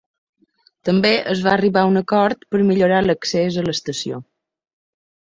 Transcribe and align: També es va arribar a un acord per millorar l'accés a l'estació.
També 0.87 1.09
es 1.33 1.41
va 1.47 1.51
arribar 1.57 1.83
a 1.85 1.89
un 1.89 1.99
acord 2.01 2.47
per 2.55 2.61
millorar 2.69 3.01
l'accés 3.09 3.59
a 3.63 3.65
l'estació. 3.67 4.19